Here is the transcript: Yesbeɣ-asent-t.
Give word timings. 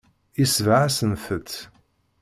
Yesbeɣ-asent-t. 0.39 1.51